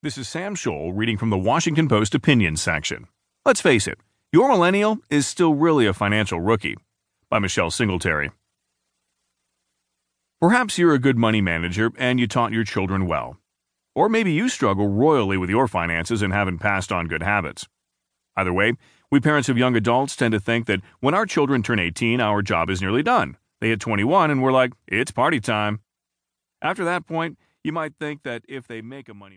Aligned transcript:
This 0.00 0.16
is 0.16 0.28
Sam 0.28 0.54
Scholl 0.54 0.92
reading 0.94 1.16
from 1.16 1.30
the 1.30 1.36
Washington 1.36 1.88
Post 1.88 2.14
opinion 2.14 2.54
section. 2.54 3.08
Let's 3.44 3.60
face 3.60 3.88
it, 3.88 3.98
your 4.32 4.46
millennial 4.46 4.98
is 5.10 5.26
still 5.26 5.54
really 5.54 5.88
a 5.88 5.92
financial 5.92 6.40
rookie. 6.40 6.76
By 7.28 7.40
Michelle 7.40 7.72
Singletary. 7.72 8.30
Perhaps 10.40 10.78
you're 10.78 10.94
a 10.94 11.00
good 11.00 11.18
money 11.18 11.40
manager 11.40 11.90
and 11.98 12.20
you 12.20 12.28
taught 12.28 12.52
your 12.52 12.62
children 12.62 13.08
well. 13.08 13.38
Or 13.92 14.08
maybe 14.08 14.30
you 14.30 14.48
struggle 14.48 14.86
royally 14.86 15.36
with 15.36 15.50
your 15.50 15.66
finances 15.66 16.22
and 16.22 16.32
haven't 16.32 16.58
passed 16.58 16.92
on 16.92 17.08
good 17.08 17.24
habits. 17.24 17.66
Either 18.36 18.52
way, 18.52 18.74
we 19.10 19.18
parents 19.18 19.48
of 19.48 19.58
young 19.58 19.74
adults 19.74 20.14
tend 20.14 20.30
to 20.30 20.38
think 20.38 20.68
that 20.68 20.80
when 21.00 21.14
our 21.14 21.26
children 21.26 21.60
turn 21.60 21.80
18, 21.80 22.20
our 22.20 22.40
job 22.40 22.70
is 22.70 22.80
nearly 22.80 23.02
done. 23.02 23.36
They 23.60 23.70
hit 23.70 23.80
21 23.80 24.30
and 24.30 24.44
we're 24.44 24.52
like, 24.52 24.74
it's 24.86 25.10
party 25.10 25.40
time. 25.40 25.80
After 26.62 26.84
that 26.84 27.04
point, 27.04 27.36
you 27.64 27.72
might 27.72 27.96
think 27.98 28.22
that 28.22 28.44
if 28.48 28.68
they 28.68 28.80
make 28.80 29.08
a 29.08 29.14
money 29.14 29.36